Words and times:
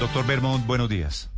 Doctor 0.00 0.26
Bermond, 0.26 0.66
buenos 0.66 0.88
días. 0.88 1.30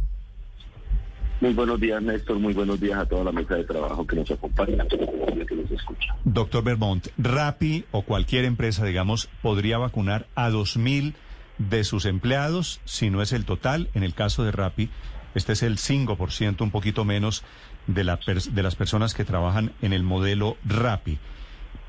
Muy 1.40 1.52
buenos 1.52 1.78
días, 1.78 2.02
Néstor. 2.02 2.38
Muy 2.38 2.54
buenos 2.54 2.80
días 2.80 2.98
a 2.98 3.06
toda 3.06 3.24
la 3.24 3.32
mesa 3.32 3.54
de 3.54 3.64
trabajo 3.64 4.06
que 4.06 4.16
nos 4.16 4.30
acompaña, 4.30 4.82
a 4.82 4.86
toda 4.86 5.06
la 5.36 5.44
que 5.44 5.54
nos 5.54 5.70
escucha. 5.70 6.16
Doctor 6.24 6.64
Bermond, 6.64 7.08
Rappi 7.18 7.84
o 7.90 8.02
cualquier 8.02 8.46
empresa, 8.46 8.84
digamos, 8.86 9.28
podría 9.42 9.76
vacunar 9.76 10.26
a 10.34 10.48
2.000 10.48 11.12
de 11.58 11.84
sus 11.84 12.06
empleados, 12.06 12.80
si 12.86 13.10
no 13.10 13.20
es 13.20 13.32
el 13.32 13.44
total. 13.44 13.90
En 13.92 14.02
el 14.02 14.14
caso 14.14 14.42
de 14.44 14.52
Rappi, 14.52 14.88
este 15.34 15.52
es 15.52 15.62
el 15.62 15.76
5%, 15.76 16.62
un 16.62 16.70
poquito 16.70 17.04
menos 17.04 17.44
de, 17.86 18.04
la 18.04 18.18
de 18.26 18.62
las 18.62 18.74
personas 18.74 19.12
que 19.12 19.26
trabajan 19.26 19.72
en 19.82 19.92
el 19.92 20.02
modelo 20.02 20.56
Rappi. 20.64 21.18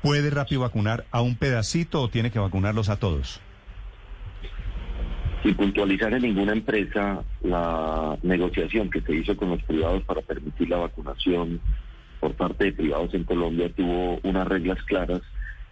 ¿Puede 0.02 0.28
Rappi 0.28 0.56
vacunar 0.56 1.06
a 1.10 1.22
un 1.22 1.36
pedacito 1.36 2.02
o 2.02 2.10
tiene 2.10 2.30
que 2.30 2.38
vacunarlos 2.38 2.90
a 2.90 2.98
todos? 2.98 3.40
Sin 5.42 5.54
puntualizar 5.54 6.12
en 6.14 6.22
ninguna 6.22 6.52
empresa, 6.52 7.22
la 7.42 8.18
negociación 8.22 8.90
que 8.90 9.00
se 9.02 9.14
hizo 9.14 9.36
con 9.36 9.50
los 9.50 9.62
privados 9.62 10.02
para 10.02 10.20
permitir 10.20 10.68
la 10.68 10.78
vacunación 10.78 11.60
por 12.18 12.34
parte 12.34 12.64
de 12.64 12.72
privados 12.72 13.14
en 13.14 13.24
Colombia 13.24 13.70
tuvo 13.72 14.18
unas 14.24 14.48
reglas 14.48 14.82
claras 14.82 15.22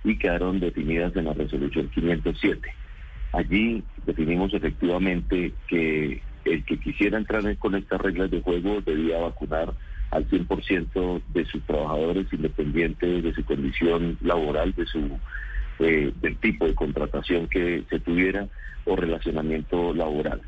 y 0.05 0.17
quedaron 0.17 0.61
definidas 0.61 1.17
en 1.17 1.25
la 1.25 1.33
resolución 1.33 1.89
507. 1.89 2.73
Allí 3.33 3.83
definimos 4.05 4.55
efectivamente 4.55 5.53
que 5.67 6.23
el 6.45 6.65
que 6.65 6.79
quisiera 6.79 7.19
entrar 7.19 7.57
con 7.59 7.75
estas 7.75 8.01
reglas 8.01 8.31
de 8.31 8.41
juego 8.41 8.81
debía 8.81 9.19
vacunar 9.19 9.75
al 10.13 10.29
100% 10.29 11.23
de 11.35 11.45
sus 11.47 11.63
trabajadores 11.65 12.27
independientes 12.33 13.25
de 13.25 13.35
su 13.35 13.45
condición 13.45 14.17
laboral, 14.21 14.73
de 14.75 14.87
su 14.87 15.19
eh, 15.79 16.13
del 16.21 16.39
tipo 16.39 16.67
de 16.67 16.75
contratación 16.75 17.49
que 17.49 17.85
se 17.89 18.01
tuviera 18.01 18.49
o 18.85 18.97
relacionamiento 18.97 19.93
laboral. 19.93 20.41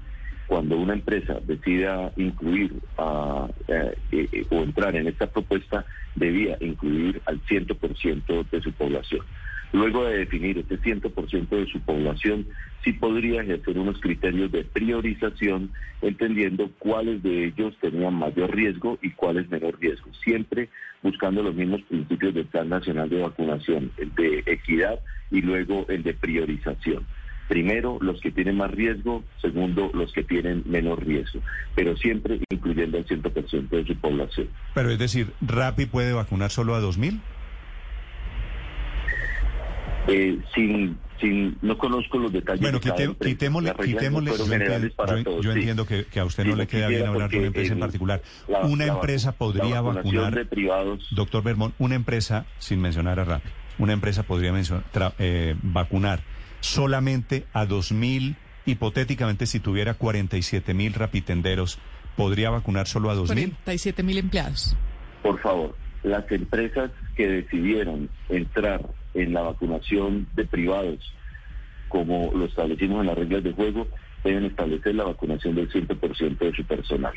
Cuando 0.49 0.79
una 0.79 0.95
empresa 0.95 1.39
decida 1.47 2.11
incluir 2.17 2.73
eh, 3.69 3.95
eh, 4.13 4.47
o 4.51 4.63
entrar 4.63 4.97
en 4.97 5.07
esta 5.07 5.27
propuesta, 5.27 5.85
debía 6.15 6.57
incluir 6.61 7.21
al 7.27 7.41
100% 7.45 8.49
de 8.51 8.61
su 8.63 8.73
población. 8.73 9.21
Luego 9.73 10.07
de 10.07 10.19
definir 10.19 10.57
este 10.57 10.79
100% 10.81 11.49
de 11.51 11.67
su 11.67 11.81
población, 11.81 12.47
sí 12.83 12.95
podría 12.95 13.43
ejercer 13.43 13.79
unos 13.79 14.01
criterios 14.01 14.51
de 14.51 14.65
priorización, 14.65 15.71
entendiendo 16.01 16.71
cuáles 16.79 17.23
de 17.23 17.45
ellos 17.45 17.77
tenían 17.81 18.15
mayor 18.15 18.55
riesgo 18.55 18.99
y 19.03 19.11
cuáles 19.11 19.51
menor 19.51 19.79
riesgo, 19.79 20.11
siempre 20.25 20.71
buscando 21.03 21.43
los 21.43 21.55
mismos 21.55 21.83
principios 21.83 22.33
del 22.33 22.47
Plan 22.47 22.71
Nacional 22.71 23.11
de 23.11 23.21
Vacunación, 23.21 23.93
el 23.99 24.15
de 24.15 24.43
equidad 24.47 24.99
y 25.31 25.43
luego 25.43 25.85
el 25.91 26.03
de 26.03 26.15
priorización. 26.15 27.07
Primero, 27.49 27.99
los 28.03 28.21
que 28.21 28.31
tienen 28.31 28.57
más 28.57 28.71
riesgo, 28.71 29.25
segundo, 29.41 29.91
los 29.95 30.13
que 30.13 30.23
tienen 30.23 30.63
menor 30.67 31.05
riesgo, 31.05 31.41
pero 31.75 31.97
siempre 31.97 32.39
incluyendo 32.51 32.99
el 32.99 33.07
100% 33.07 33.69
de 33.71 33.87
su 33.87 33.97
población. 33.97 34.49
Pero 34.75 34.91
es 34.91 34.99
decir, 34.99 35.33
¿RAPI 35.41 35.87
puede 35.87 36.13
vacunar 36.13 36.51
solo 36.51 36.75
a 36.75 36.81
2.000? 36.81 37.21
Eh, 40.09 40.39
sin, 40.55 40.99
sin, 41.21 41.59
no 41.61 41.77
conozco 41.77 42.19
los 42.19 42.33
detalles. 42.33 42.61
Bueno, 42.61 42.81
quitémosle, 42.81 43.75
quitémosle 43.85 44.33
yo, 45.25 45.41
yo, 45.41 45.53
entiendo 45.53 45.87
que, 45.87 46.07
a 46.19 46.25
usted 46.25 46.45
no 46.47 46.57
le 46.57 46.67
queda 46.67 46.89
bien 46.89 47.07
hablar 47.07 47.31
de 47.31 47.39
una 47.39 47.47
empresa 47.49 47.73
en 47.75 47.81
particular. 47.81 48.23
una 48.65 48.87
empresa 48.87 49.33
podría 49.33 49.81
vacunar, 49.81 50.35
de 50.35 50.45
privados, 50.47 51.07
doctor 51.11 51.43
Bermón, 51.43 51.75
una 51.79 51.95
empresa, 51.95 52.47
sin 52.59 52.81
mencionar 52.81 53.21
a 53.21 53.25
RAP, 53.25 53.43
una 53.79 53.93
empresa 53.93 54.23
podría 54.23 54.53
eh, 55.19 55.55
vacunar 55.63 56.21
solamente 56.61 57.47
a 57.53 57.67
2.000, 57.67 58.37
hipotéticamente 58.67 59.47
si 59.47 59.61
tuviera 59.61 59.99
47.000 59.99 60.93
rapitenderos, 60.95 61.79
¿podría 62.17 62.51
vacunar 62.51 62.87
solo 62.87 63.11
a 63.11 63.15
2.000? 63.15 63.55
47.000 63.65 64.19
empleados. 64.19 64.77
Por 65.23 65.41
favor, 65.41 65.77
las 66.03 66.31
empresas 66.31 66.91
que 67.17 67.29
decidieron 67.29 68.09
entrar 68.29 68.89
en 69.15 69.33
la 69.33 69.43
vacunación 69.43 70.29
de 70.35 70.45
privados, 70.45 70.99
como 71.89 72.33
lo 72.35 72.45
establecimos 72.45 73.01
en 73.01 73.07
las 73.07 73.19
reglas 73.19 73.43
de 73.43 73.53
juego, 73.53 73.89
deben 74.25 74.45
establecer 74.45 74.95
la 74.95 75.05
vacunación 75.05 75.55
del 75.55 75.71
100% 75.71 76.39
de 76.39 76.53
su 76.55 76.65
personal. 76.65 77.13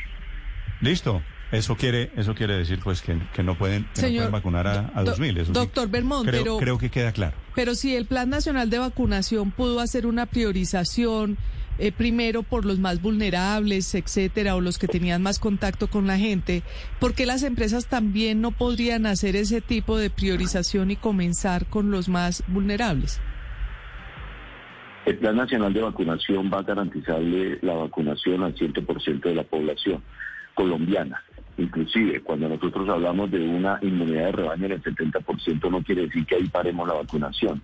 Listo. 0.82 1.22
Eso 1.52 1.76
quiere, 1.76 2.12
eso 2.16 2.34
quiere 2.34 2.58
decir 2.58 2.80
pues 2.82 3.02
que, 3.02 3.14
no, 3.44 3.58
pueden, 3.58 3.86
vacunar 4.32 4.68
a, 4.68 4.80
a 4.96 5.04
2.000. 5.04 5.48
doctor 5.48 5.90
Bermón, 5.90 6.26
creo, 6.26 6.44
pero, 6.44 6.58
creo 6.58 6.78
que 6.78 6.90
queda 6.90 7.12
claro. 7.12 7.36
Pero 7.56 7.76
si 7.76 7.96
el 7.96 8.06
Plan 8.06 8.30
Nacional 8.30 8.70
de 8.70 8.80
Vacunación 8.80 9.52
pudo 9.52 9.80
hacer 9.80 10.06
una 10.06 10.26
priorización 10.26 11.38
eh, 11.80 11.92
primero 11.92 12.44
por 12.44 12.66
los 12.66 12.80
más 12.80 13.02
vulnerables, 13.02 13.96
etcétera, 13.96 14.56
o 14.56 14.62
los 14.62 14.78
que 14.78 14.88
tenían 14.88 15.24
más 15.24 15.40
contacto 15.40 15.88
con 15.88 16.06
la 16.06 16.18
gente, 16.18 16.64
¿por 17.00 17.14
qué 17.14 17.26
las 17.26 17.44
empresas 17.44 17.88
también 17.88 18.42
no 18.42 18.52
podrían 18.52 19.06
hacer 19.06 19.36
ese 19.36 19.62
tipo 19.62 19.98
de 19.98 20.10
priorización 20.10 20.92
y 20.92 20.96
comenzar 20.96 21.66
con 21.66 21.90
los 21.92 22.08
más 22.08 22.44
vulnerables? 22.48 23.20
El 25.06 25.18
Plan 25.18 25.36
Nacional 25.36 25.74
de 25.74 25.82
Vacunación 25.82 26.52
va 26.54 26.60
a 26.60 26.64
garantizarle 26.64 27.58
la 27.64 27.74
vacunación 27.74 28.44
al 28.44 28.54
100% 28.54 29.22
de 29.22 29.36
la 29.36 29.44
población 29.44 30.04
colombiana. 30.54 31.24
Inclusive, 31.62 32.22
cuando 32.22 32.50
nosotros 32.50 32.90
hablamos 32.90 33.30
de 33.32 33.40
una 33.40 33.78
inmunidad 33.82 34.26
de 34.26 34.32
rebaño 34.32 34.68
del 34.68 34.82
70%, 34.82 35.70
no 35.70 35.84
quiere 35.84 36.04
decir 36.04 36.26
que 36.26 36.36
ahí 36.36 36.48
paremos 36.48 36.88
la 36.88 36.96
vacunación. 36.96 37.62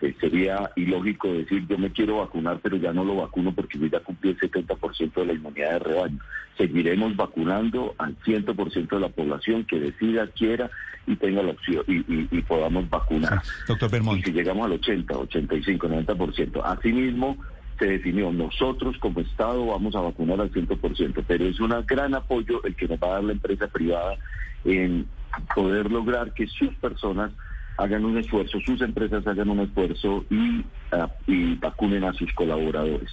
Eh, 0.00 0.14
sería 0.18 0.70
ilógico 0.76 1.30
decir 1.30 1.66
yo 1.66 1.76
me 1.76 1.90
quiero 1.90 2.18
vacunar, 2.18 2.58
pero 2.62 2.76
ya 2.76 2.92
no 2.92 3.04
lo 3.04 3.16
vacuno 3.16 3.52
porque 3.52 3.78
yo 3.78 3.86
ya 3.86 4.00
cumplí 4.00 4.30
el 4.30 4.38
70% 4.38 5.12
de 5.12 5.26
la 5.26 5.32
inmunidad 5.34 5.72
de 5.72 5.78
rebaño. 5.80 6.18
Seguiremos 6.56 7.16
vacunando 7.16 7.94
al 7.98 8.16
100% 8.20 8.88
de 8.88 9.00
la 9.00 9.08
población 9.08 9.64
que 9.64 9.78
decida, 9.78 10.26
quiera 10.28 10.70
y 11.06 11.16
tenga 11.16 11.42
la 11.42 11.50
opción 11.50 11.84
y, 11.86 12.40
podamos 12.42 12.88
vacunar. 12.88 13.42
Doctor 13.66 13.90
Y 14.16 14.22
si 14.22 14.32
llegamos 14.32 14.66
al 14.66 14.72
80, 14.72 15.16
85, 15.16 15.88
90%. 15.88 16.62
Asimismo, 16.64 17.36
se 17.80 17.86
definió, 17.86 18.30
nosotros 18.30 18.96
como 18.98 19.20
Estado 19.20 19.66
vamos 19.66 19.96
a 19.96 20.00
vacunar 20.00 20.40
al 20.40 20.52
100%, 20.52 21.24
pero 21.26 21.46
es 21.46 21.58
un 21.58 21.74
gran 21.86 22.14
apoyo 22.14 22.62
el 22.62 22.76
que 22.76 22.86
nos 22.86 23.00
va 23.00 23.08
a 23.08 23.12
dar 23.14 23.24
la 23.24 23.32
empresa 23.32 23.66
privada 23.68 24.16
en 24.64 25.08
poder 25.54 25.90
lograr 25.90 26.34
que 26.34 26.46
sus 26.46 26.74
personas 26.74 27.32
hagan 27.78 28.04
un 28.04 28.18
esfuerzo, 28.18 28.60
sus 28.60 28.82
empresas 28.82 29.26
hagan 29.26 29.48
un 29.48 29.60
esfuerzo 29.60 30.26
y, 30.28 30.62
ah, 30.92 31.10
y 31.26 31.54
vacunen 31.54 32.04
a 32.04 32.12
sus 32.12 32.30
colaboradores. 32.34 33.10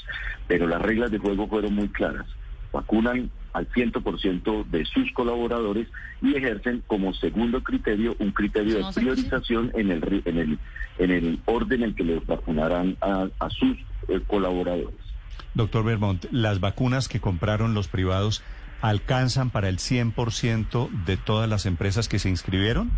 Pero 0.48 0.68
las 0.68 0.82
reglas 0.82 1.12
de 1.12 1.20
juego 1.20 1.48
fueron 1.48 1.74
muy 1.74 1.88
claras. 1.88 2.28
Vacunan 2.74 3.32
al 3.58 3.68
100% 3.70 4.66
de 4.66 4.86
sus 4.86 5.12
colaboradores 5.14 5.88
y 6.22 6.36
ejercen 6.36 6.84
como 6.86 7.12
segundo 7.16 7.64
criterio 7.64 8.16
un 8.20 8.32
criterio 8.32 8.78
de 8.78 8.94
priorización 8.94 9.72
en 9.74 9.90
el, 9.90 10.22
en 10.26 10.38
el, 10.38 10.60
en 11.00 11.12
el 11.12 11.40
orden 11.46 11.82
en 11.82 11.96
que 11.96 12.04
les 12.04 12.26
vacunarán 12.28 12.98
a, 13.02 13.50
sus 13.50 13.78
eh, 14.10 14.22
colaboradores. 14.28 14.96
Doctor 15.56 15.84
Vermont, 15.84 16.26
¿las 16.32 16.60
vacunas 16.60 17.08
que 17.08 17.20
compraron 17.20 17.74
los 17.74 17.88
privados 17.88 18.44
alcanzan 18.82 19.50
para 19.50 19.70
el 19.70 19.78
100% 19.78 20.90
de 21.06 21.18
todas 21.18 21.50
las 21.50 21.66
empresas 21.66 22.08
que 22.08 22.20
se 22.20 22.30
inscribieron? 22.30 22.92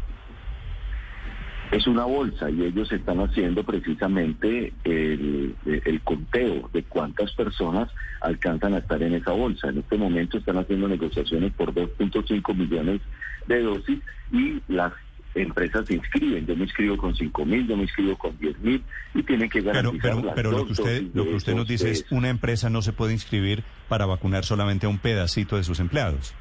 Es 1.71 1.85
una 1.87 2.05
bolsa 2.05 2.49
y 2.49 2.63
ellos 2.63 2.91
están 2.91 3.19
haciendo 3.19 3.63
precisamente 3.63 4.73
el, 4.83 5.55
conteo 6.03 6.69
de 6.73 6.83
cuántas 6.83 7.31
personas 7.33 7.89
alcanzan 8.21 8.73
a 8.73 8.79
estar 8.79 9.01
en 9.03 9.13
esa 9.13 9.31
bolsa. 9.31 9.69
En 9.69 9.79
este 9.79 9.97
momento 9.97 10.37
están 10.37 10.57
haciendo 10.57 10.87
negociaciones 10.87 11.53
por 11.53 11.73
2.5 11.73 12.55
millones 12.55 13.01
de 13.47 13.61
dosis 13.61 13.99
y 14.31 14.61
las 14.67 14.93
empresas 15.35 15.85
se 15.85 15.95
inscriben. 15.95 16.47
Yo 16.47 16.55
me 16.55 16.63
inscribo 16.63 16.97
con 16.97 17.15
5 17.15 17.45
mil, 17.45 17.67
yo 17.67 17.77
me 17.77 17.83
inscribo 17.83 18.17
con 18.17 18.35
10 18.39 18.59
mil 18.59 18.83
y 19.13 19.21
tienen 19.21 19.49
que 19.49 19.61
garantizar 19.61 20.15
Pero, 20.15 20.33
pero, 20.33 20.51
lo 20.51 20.65
que 20.65 20.71
usted, 20.71 21.03
lo 21.13 21.25
que 21.25 21.35
usted 21.35 21.53
nos 21.53 21.67
dice 21.67 21.91
es 21.91 22.05
una 22.09 22.29
empresa 22.29 22.71
no 22.71 22.81
se 22.81 22.93
puede 22.93 23.13
inscribir 23.13 23.63
para 23.87 24.07
vacunar 24.07 24.43
solamente 24.43 24.87
a 24.87 24.89
un 24.89 24.97
pedacito 24.97 25.55
de 25.57 25.63
sus 25.63 25.79
empleados 25.79 26.33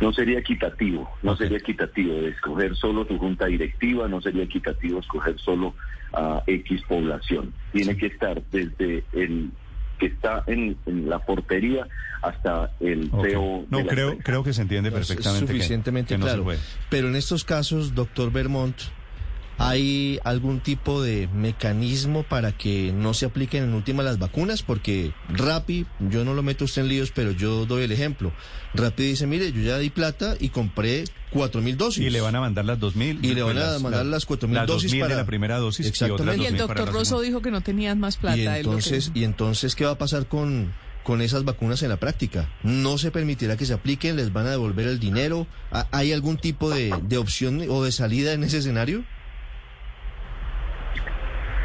no 0.00 0.12
sería 0.12 0.38
equitativo, 0.38 1.10
no 1.22 1.36
sería 1.36 1.58
equitativo 1.58 2.14
escoger 2.26 2.74
solo 2.76 3.04
tu 3.06 3.18
junta 3.18 3.46
directiva, 3.46 4.08
no 4.08 4.20
sería 4.20 4.44
equitativo 4.44 5.00
escoger 5.00 5.38
solo 5.38 5.74
a 6.12 6.42
X 6.46 6.82
población. 6.88 7.52
Tiene 7.72 7.96
que 7.96 8.06
estar 8.06 8.42
desde 8.50 9.04
el 9.12 9.50
que 9.98 10.06
está 10.06 10.42
en, 10.48 10.76
la 11.08 11.20
portería 11.20 11.86
hasta 12.22 12.72
el 12.80 13.10
CEO. 13.22 13.66
No, 13.70 13.86
creo, 13.86 14.18
creo 14.18 14.42
que 14.42 14.52
se 14.52 14.62
entiende 14.62 14.90
perfectamente. 14.90 15.46
suficientemente 15.46 16.16
claro. 16.16 16.44
Pero 16.90 17.08
en 17.08 17.16
estos 17.16 17.44
casos, 17.44 17.94
doctor 17.94 18.32
Vermont, 18.32 18.76
¿Hay 19.64 20.18
algún 20.24 20.58
tipo 20.58 21.00
de 21.02 21.28
mecanismo 21.28 22.24
para 22.24 22.50
que 22.50 22.92
no 22.92 23.14
se 23.14 23.26
apliquen 23.26 23.62
en 23.62 23.74
última 23.74 24.02
las 24.02 24.18
vacunas? 24.18 24.64
Porque 24.64 25.12
Rappi, 25.28 25.86
yo 26.00 26.24
no 26.24 26.34
lo 26.34 26.42
meto 26.42 26.64
usted 26.64 26.82
en 26.82 26.88
líos, 26.88 27.12
pero 27.14 27.30
yo 27.30 27.64
doy 27.64 27.84
el 27.84 27.92
ejemplo. 27.92 28.32
Rappi 28.74 29.04
dice, 29.04 29.28
mire, 29.28 29.52
yo 29.52 29.62
ya 29.62 29.78
di 29.78 29.90
plata 29.90 30.34
y 30.40 30.48
compré 30.48 31.04
cuatro 31.30 31.62
mil 31.62 31.76
dosis. 31.76 32.04
Y 32.04 32.10
le 32.10 32.20
van 32.20 32.34
a 32.34 32.40
mandar 32.40 32.64
las 32.64 32.80
dos 32.80 32.96
mil. 32.96 33.24
Y 33.24 33.34
le 33.34 33.42
van 33.42 33.56
a 33.56 33.78
mandar 33.78 34.04
las 34.04 34.26
cuatro 34.26 34.48
mil 34.48 34.66
dosis 34.66 34.92
para... 34.96 35.14
de 35.14 35.14
la 35.14 35.26
primera 35.26 35.58
dosis. 35.58 35.86
Exactamente. 35.86 36.42
Y, 36.42 36.46
el 36.46 36.56
doctor 36.56 36.92
Rosso 36.92 37.20
dijo 37.20 37.40
que 37.40 37.52
no 37.52 37.60
tenían 37.60 38.00
más 38.00 38.16
plata. 38.16 38.36
Y 38.36 38.46
entonces, 38.46 39.12
y 39.14 39.22
entonces 39.22 39.76
¿qué 39.76 39.84
va 39.84 39.92
a 39.92 39.98
pasar 39.98 40.26
con, 40.26 40.72
con 41.04 41.22
esas 41.22 41.44
vacunas 41.44 41.84
en 41.84 41.90
la 41.90 41.98
práctica? 41.98 42.48
¿No 42.64 42.98
se 42.98 43.12
permitirá 43.12 43.56
que 43.56 43.66
se 43.66 43.74
apliquen? 43.74 44.16
¿Les 44.16 44.32
van 44.32 44.46
a 44.48 44.50
devolver 44.50 44.88
el 44.88 44.98
dinero? 44.98 45.46
¿Hay 45.92 46.12
algún 46.12 46.36
tipo 46.36 46.68
de, 46.68 46.92
de 47.04 47.16
opción 47.16 47.62
o 47.68 47.84
de 47.84 47.92
salida 47.92 48.32
en 48.32 48.42
ese 48.42 48.58
escenario? 48.58 49.04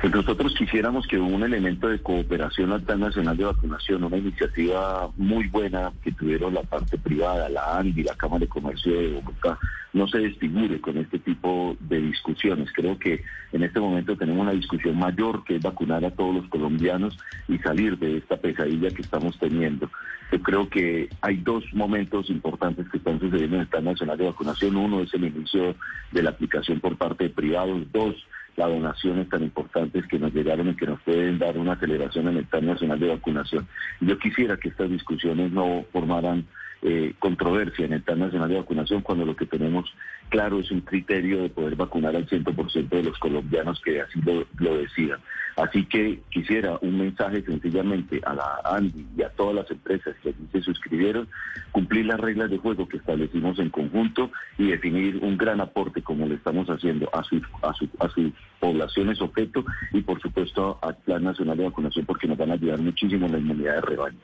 Pues 0.07 0.25
nosotros 0.25 0.55
quisiéramos 0.57 1.05
que 1.05 1.19
un 1.19 1.43
elemento 1.43 1.89
de 1.89 1.99
cooperación 1.99 2.71
al 2.71 2.81
Plan 2.81 3.01
Nacional 3.01 3.35
de 3.35 3.43
Vacunación, 3.43 4.05
una 4.05 4.15
iniciativa 4.15 5.09
muy 5.17 5.49
buena 5.49 5.91
que 6.01 6.13
tuvieron 6.13 6.53
la 6.53 6.61
parte 6.61 6.97
privada, 6.97 7.49
la 7.49 7.77
ANDI, 7.77 8.03
la 8.03 8.15
Cámara 8.15 8.39
de 8.39 8.47
Comercio 8.47 8.93
de 8.93 9.09
Bogotá, 9.15 9.59
no 9.91 10.07
se 10.07 10.19
desfigure 10.19 10.79
con 10.79 10.95
este 10.95 11.19
tipo 11.19 11.75
de 11.81 11.99
discusiones. 11.99 12.71
Creo 12.71 12.97
que 12.97 13.21
en 13.51 13.63
este 13.63 13.81
momento 13.81 14.15
tenemos 14.15 14.43
una 14.43 14.53
discusión 14.53 14.97
mayor 14.97 15.43
que 15.43 15.57
es 15.57 15.61
vacunar 15.61 16.05
a 16.05 16.11
todos 16.11 16.35
los 16.35 16.47
colombianos 16.47 17.17
y 17.49 17.57
salir 17.57 17.97
de 17.97 18.19
esta 18.19 18.37
pesadilla 18.37 18.91
que 18.91 19.01
estamos 19.01 19.37
teniendo. 19.37 19.91
Yo 20.31 20.41
creo 20.41 20.69
que 20.69 21.09
hay 21.19 21.35
dos 21.35 21.65
momentos 21.73 22.29
importantes 22.29 22.87
que 22.89 22.97
están 22.97 23.19
sucediendo 23.19 23.57
en 23.57 23.63
el 23.63 23.67
Plan 23.67 23.83
Nacional 23.83 24.17
de 24.17 24.27
Vacunación. 24.27 24.77
Uno 24.77 25.01
es 25.01 25.13
el 25.13 25.25
inicio 25.25 25.75
de 26.13 26.23
la 26.23 26.29
aplicación 26.29 26.79
por 26.79 26.95
parte 26.95 27.25
de 27.25 27.29
privados. 27.29 27.91
Dos, 27.91 28.15
las 28.57 28.69
donaciones 28.69 29.29
tan 29.29 29.43
importantes 29.43 30.05
que 30.07 30.19
nos 30.19 30.33
llegaron 30.33 30.67
y 30.69 30.75
que 30.75 30.87
nos 30.87 30.99
pueden 31.01 31.37
dar 31.37 31.57
una 31.57 31.73
aceleración 31.73 32.27
en 32.27 32.37
el 32.37 32.45
Plan 32.45 32.65
Nacional 32.65 32.99
de 32.99 33.09
Vacunación. 33.09 33.67
Yo 34.01 34.17
quisiera 34.17 34.57
que 34.57 34.69
estas 34.69 34.89
discusiones 34.89 35.51
no 35.51 35.85
formaran 35.93 36.45
eh, 36.81 37.13
controversia 37.19 37.85
en 37.85 37.93
el 37.93 38.01
Plan 38.01 38.19
Nacional 38.19 38.49
de 38.49 38.57
Vacunación 38.57 39.01
cuando 39.01 39.25
lo 39.25 39.35
que 39.35 39.45
tenemos 39.45 39.93
claro 40.29 40.59
es 40.59 40.71
un 40.71 40.81
criterio 40.81 41.41
de 41.41 41.49
poder 41.49 41.75
vacunar 41.75 42.15
al 42.15 42.27
100% 42.27 42.89
de 42.89 43.03
los 43.03 43.17
colombianos 43.19 43.79
que 43.81 44.01
así 44.01 44.19
lo, 44.21 44.77
decidan. 44.77 45.19
Así 45.57 45.85
que 45.85 46.19
quisiera 46.29 46.77
un 46.81 46.99
mensaje 46.99 47.41
sencillamente 47.41 48.21
a 48.23 48.35
la 48.35 48.61
ANDI 48.63 49.07
y 49.17 49.23
a 49.23 49.29
todas 49.29 49.55
las 49.55 49.71
empresas 49.71 50.15
que 50.21 50.29
allí 50.29 50.47
se 50.51 50.61
suscribieron, 50.61 51.27
cumplir 51.71 52.05
las 52.05 52.19
reglas 52.19 52.51
de 52.51 52.59
juego 52.59 52.87
que 52.87 52.97
establecimos 52.97 53.57
en 53.57 53.71
conjunto 53.71 54.29
y 54.59 54.67
definir 54.67 55.17
un 55.17 55.35
gran 55.35 55.59
aporte 55.59 56.03
como 56.03 56.27
le 56.27 56.35
estamos 56.35 56.67
haciendo 56.67 57.09
a, 57.11 57.21
a 57.21 58.09
sus 58.09 58.31
poblaciones 58.59 59.19
objeto 59.19 59.65
y 59.93 60.01
por 60.01 60.21
supuesto 60.21 60.77
al 60.83 60.95
Plan 60.97 61.23
Nacional 61.23 61.57
de 61.57 61.63
Vacunación 61.63 62.05
porque 62.05 62.27
nos 62.27 62.37
van 62.37 62.51
a 62.51 62.53
ayudar 62.53 62.79
muchísimo 62.79 63.25
en 63.25 63.31
la 63.31 63.39
inmunidad 63.39 63.75
de 63.75 63.81
rebaño. 63.81 64.17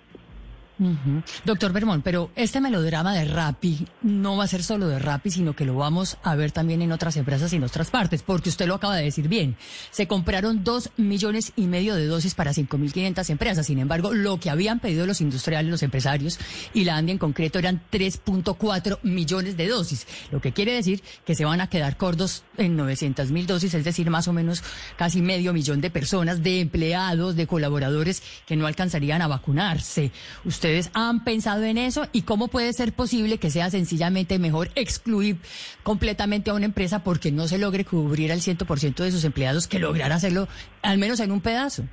Doctor 1.45 1.71
Bermón, 1.71 2.01
pero 2.01 2.31
este 2.35 2.59
melodrama 2.59 3.13
de 3.13 3.25
Rappi 3.25 3.85
no 4.01 4.37
va 4.37 4.45
a 4.45 4.47
ser 4.47 4.63
solo 4.63 4.87
de 4.87 4.99
Rappi, 4.99 5.29
sino 5.29 5.55
que 5.55 5.65
lo 5.65 5.75
vamos 5.75 6.17
a 6.23 6.35
ver 6.35 6.51
también 6.51 6.81
en 6.81 6.91
otras 6.91 7.15
empresas 7.17 7.53
y 7.53 7.57
en 7.57 7.63
otras 7.63 7.89
partes, 7.89 8.23
porque 8.23 8.49
usted 8.49 8.67
lo 8.67 8.75
acaba 8.75 8.95
de 8.95 9.03
decir 9.03 9.27
bien. 9.27 9.55
Se 9.91 10.07
compraron 10.07 10.63
dos 10.63 10.89
millones 10.97 11.53
y 11.55 11.67
medio 11.67 11.95
de 11.95 12.07
dosis 12.07 12.35
para 12.35 12.51
5.500 12.51 13.29
empresas. 13.29 13.67
Sin 13.67 13.79
embargo, 13.79 14.13
lo 14.13 14.39
que 14.39 14.49
habían 14.49 14.79
pedido 14.79 15.05
los 15.05 15.21
industriales, 15.21 15.69
los 15.69 15.83
empresarios 15.83 16.39
y 16.73 16.83
la 16.83 16.97
ANDI 16.97 17.13
en 17.13 17.17
concreto 17.17 17.59
eran 17.59 17.81
3.4 17.91 18.99
millones 19.03 19.57
de 19.57 19.67
dosis, 19.67 20.07
lo 20.31 20.41
que 20.41 20.53
quiere 20.53 20.73
decir 20.73 21.03
que 21.25 21.35
se 21.35 21.45
van 21.45 21.61
a 21.61 21.67
quedar 21.67 21.97
cortos 21.97 22.43
en 22.57 22.75
900 22.75 23.31
mil 23.31 23.47
dosis, 23.47 23.73
es 23.73 23.83
decir, 23.83 24.09
más 24.09 24.27
o 24.27 24.33
menos 24.33 24.63
casi 24.97 25.21
medio 25.21 25.53
millón 25.53 25.81
de 25.81 25.89
personas, 25.89 26.43
de 26.43 26.61
empleados, 26.61 27.35
de 27.35 27.47
colaboradores 27.47 28.23
que 28.45 28.55
no 28.55 28.67
alcanzarían 28.67 29.21
a 29.21 29.27
vacunarse. 29.27 30.11
Usted 30.45 30.72
¿Ustedes 30.73 30.91
han 30.95 31.23
pensado 31.23 31.61
en 31.65 31.77
eso? 31.77 32.07
¿Y 32.13 32.23
cómo 32.23 32.47
puede 32.47 32.73
ser 32.73 32.93
posible 32.93 33.37
que 33.37 33.51
sea 33.51 33.69
sencillamente 33.69 34.39
mejor 34.39 34.69
excluir 34.73 35.37
completamente 35.83 36.49
a 36.49 36.55
una 36.55 36.65
empresa 36.65 37.03
porque 37.03 37.31
no 37.31 37.47
se 37.47 37.59
logre 37.59 37.85
cubrir 37.85 38.31
al 38.31 38.39
100% 38.39 38.95
de 38.95 39.11
sus 39.11 39.23
empleados 39.23 39.67
que 39.67 39.77
lograr 39.77 40.11
hacerlo 40.11 40.47
al 40.81 40.97
menos 40.97 41.19
en 41.19 41.31
un 41.31 41.41
pedazo? 41.41 41.83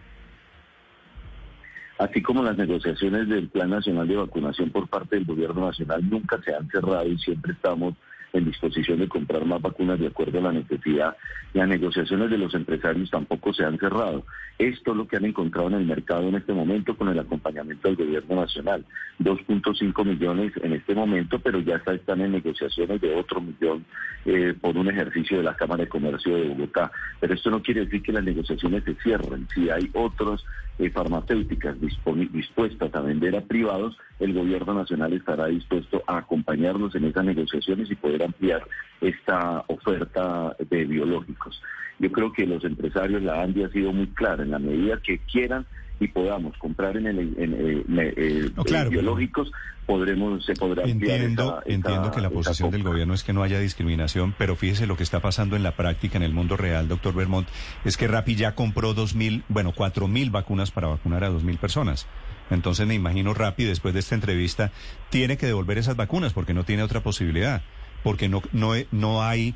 Así 1.98 2.22
como 2.22 2.42
las 2.42 2.56
negociaciones 2.56 3.28
del 3.28 3.50
Plan 3.50 3.68
Nacional 3.68 4.08
de 4.08 4.16
Vacunación 4.16 4.70
por 4.70 4.88
parte 4.88 5.16
del 5.16 5.26
Gobierno 5.26 5.66
Nacional 5.66 6.08
nunca 6.08 6.40
se 6.42 6.54
han 6.54 6.66
cerrado 6.70 7.06
y 7.06 7.18
siempre 7.18 7.52
estamos 7.52 7.92
en 8.32 8.44
disposición 8.44 8.98
de 8.98 9.08
comprar 9.08 9.44
más 9.44 9.60
vacunas 9.60 9.98
de 9.98 10.08
acuerdo 10.08 10.38
a 10.38 10.42
la 10.42 10.52
necesidad. 10.52 11.16
Las 11.52 11.68
negociaciones 11.68 12.30
de 12.30 12.38
los 12.38 12.54
empresarios 12.54 13.10
tampoco 13.10 13.52
se 13.52 13.64
han 13.64 13.78
cerrado. 13.78 14.24
Esto 14.58 14.92
es 14.92 14.96
lo 14.96 15.08
que 15.08 15.16
han 15.16 15.24
encontrado 15.24 15.68
en 15.68 15.74
el 15.74 15.86
mercado 15.86 16.28
en 16.28 16.36
este 16.36 16.52
momento 16.52 16.96
con 16.96 17.08
el 17.08 17.18
acompañamiento 17.18 17.88
del 17.88 17.96
gobierno 17.96 18.36
nacional. 18.36 18.84
2.5 19.18 20.04
millones 20.04 20.52
en 20.62 20.72
este 20.72 20.94
momento, 20.94 21.38
pero 21.38 21.60
ya 21.60 21.76
están 21.76 22.20
en 22.20 22.32
negociaciones 22.32 23.00
de 23.00 23.14
otro 23.14 23.40
millón 23.40 23.84
eh, 24.24 24.54
por 24.60 24.76
un 24.76 24.88
ejercicio 24.88 25.38
de 25.38 25.44
la 25.44 25.56
Cámara 25.56 25.84
de 25.84 25.88
Comercio 25.88 26.36
de 26.36 26.48
Bogotá. 26.48 26.92
Pero 27.20 27.34
esto 27.34 27.50
no 27.50 27.62
quiere 27.62 27.84
decir 27.84 28.02
que 28.02 28.12
las 28.12 28.24
negociaciones 28.24 28.84
se 28.84 28.94
cierren. 28.96 29.48
Si 29.54 29.70
hay 29.70 29.90
otras 29.94 30.44
eh, 30.78 30.90
farmacéuticas 30.90 31.76
dispuestas 31.80 32.94
a 32.94 33.00
vender 33.00 33.36
a 33.36 33.40
privados, 33.42 33.96
el 34.20 34.34
gobierno 34.34 34.74
nacional 34.74 35.12
estará 35.12 35.46
dispuesto 35.46 36.02
a 36.06 36.18
acompañarnos 36.18 36.94
en 36.94 37.04
esas 37.04 37.24
negociaciones 37.24 37.90
y 37.90 37.96
poder 37.96 38.22
ampliar 38.22 38.62
esta 39.00 39.64
oferta 39.66 40.54
de 40.58 40.84
biológicos. 40.84 41.60
Yo 41.98 42.10
creo 42.12 42.32
que 42.32 42.46
los 42.46 42.64
empresarios, 42.64 43.22
la 43.22 43.42
ANDI 43.42 43.64
ha 43.64 43.70
sido 43.70 43.92
muy 43.92 44.06
clara, 44.08 44.42
en 44.42 44.50
la 44.50 44.58
medida 44.58 45.00
que 45.02 45.18
quieran 45.18 45.66
y 46.00 46.08
podamos 46.08 46.56
comprar 46.56 46.96
en, 46.96 47.06
el, 47.06 47.18
en, 47.36 47.54
eh, 47.98 48.88
biológicos, 48.88 49.52
podremos, 49.84 50.44
se 50.46 50.54
podrá 50.54 50.84
entiendo, 50.84 51.62
entiendo 51.66 52.10
que 52.10 52.22
la 52.22 52.30
posición 52.30 52.70
del 52.70 52.82
gobierno 52.82 53.12
es 53.12 53.22
que 53.22 53.34
no 53.34 53.42
haya 53.42 53.60
discriminación, 53.60 54.34
pero 54.38 54.56
fíjese 54.56 54.86
lo 54.86 54.96
que 54.96 55.02
está 55.02 55.20
pasando 55.20 55.56
en 55.56 55.62
la 55.62 55.72
práctica, 55.72 56.16
en 56.16 56.22
el 56.22 56.32
mundo 56.32 56.56
real, 56.56 56.88
doctor 56.88 57.14
Vermont, 57.14 57.46
es 57.84 57.98
que 57.98 58.08
Rappi 58.08 58.34
ya 58.34 58.54
compró 58.54 58.94
dos 58.94 59.14
mil, 59.14 59.44
bueno, 59.48 59.72
cuatro 59.76 60.08
mil 60.08 60.30
vacunas 60.30 60.70
para 60.70 60.88
vacunar 60.88 61.24
a 61.24 61.28
dos 61.28 61.44
mil 61.44 61.58
personas. 61.58 62.06
Entonces 62.50 62.86
me 62.86 62.94
imagino 62.94 63.32
Rappi, 63.32 63.64
después 63.64 63.94
de 63.94 64.00
esta 64.00 64.14
entrevista, 64.14 64.72
tiene 65.08 65.36
que 65.36 65.46
devolver 65.46 65.78
esas 65.78 65.96
vacunas 65.96 66.32
porque 66.32 66.54
no 66.54 66.64
tiene 66.64 66.82
otra 66.82 67.02
posibilidad, 67.02 67.62
porque 68.02 68.28
no, 68.28 68.42
no, 68.52 68.72
no 68.90 69.22
hay, 69.22 69.54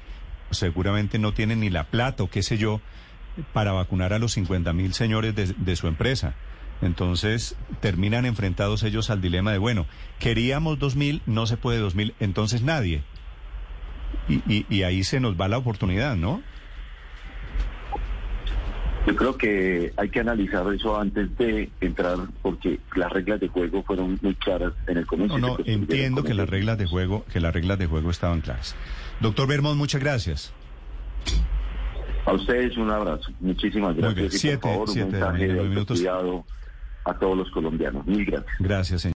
seguramente 0.50 1.18
no 1.18 1.35
tiene 1.35 1.57
ni 1.57 1.71
la 1.71 1.85
plata 1.85 2.23
o 2.23 2.30
qué 2.30 2.42
sé 2.42 2.57
yo, 2.57 2.80
para 3.52 3.73
vacunar 3.73 4.12
a 4.12 4.18
los 4.18 4.33
50 4.33 4.73
mil 4.73 4.95
señores 4.95 5.35
de, 5.35 5.76
su 5.76 5.88
empresa. 5.88 6.35
Entonces 6.83 7.57
terminan 7.80 8.26
enfrentados 8.26 8.83
ellos 8.85 9.11
al 9.11 9.21
dilema 9.21 9.52
de, 9.52 9.59
bueno, 9.59 9.87
queríamos 10.18 10.78
dos 10.78 10.97
mil, 10.97 11.23
no 11.26 11.47
se 11.47 11.57
puede 11.57 11.78
dos 11.78 11.95
mil, 11.95 12.14
entonces 12.21 12.62
nadie. 12.62 13.02
Y, 14.28 14.66
y 14.68 14.83
ahí 14.85 15.02
se 15.02 15.18
nos 15.18 15.38
va 15.38 15.49
la 15.49 15.59
oportunidad, 15.59 16.16
¿no? 16.16 16.42
Yo 19.06 19.14
creo 19.16 19.37
que 19.37 19.92
hay 19.96 20.08
que 20.08 20.20
analizar 20.20 20.64
eso 20.73 20.99
antes 20.99 21.37
de 21.37 21.70
entrar, 21.80 22.16
porque 22.40 22.80
las 22.96 23.12
reglas 23.12 23.38
de 23.38 23.49
juego 23.49 23.82
fueron 23.82 24.18
muy 24.23 24.34
claras 24.37 24.73
en 24.87 24.96
el 24.96 25.06
comienzo. 25.06 25.38
No, 25.38 25.58
no, 25.58 25.64
entiendo 25.66 26.25
que 26.25 26.32
las 26.32 26.49
reglas 26.49 26.78
de 26.78 26.87
juego, 26.87 27.25
que 27.30 27.38
las 27.40 27.52
reglas 27.52 27.78
de 27.78 27.87
juego 27.87 28.11
estaban 28.11 28.40
claras. 28.40 28.75
Doctor 29.20 29.46
Bermond, 29.46 29.76
muchas 29.76 30.00
gracias. 30.00 30.52
A 32.25 32.32
ustedes 32.32 32.76
un 32.78 32.90
abrazo. 32.90 33.30
Muchísimas 33.40 33.94
gracias. 33.94 34.42
y 34.42 34.56
por 34.56 34.61
favor, 34.61 34.90
un 34.90 35.11
mensaje 35.11 35.49
de 35.49 35.84
cuidado 35.84 36.44
a 37.04 37.14
todos 37.18 37.37
los 37.37 37.50
colombianos. 37.50 38.06
Mil 38.06 38.25
gracias. 38.25 38.56
Gracias, 38.58 39.02
señor. 39.02 39.14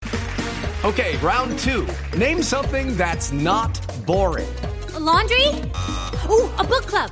Okay, 0.84 1.18
round 1.22 1.58
two. 1.60 1.86
Name 2.18 2.42
something 2.44 2.96
that's 2.96 3.32
not 3.32 3.80
boring. 4.06 4.48
laundry? 5.00 5.50
Ooh, 6.30 6.50
a 6.58 6.64
book 6.64 6.86
club. 6.88 7.12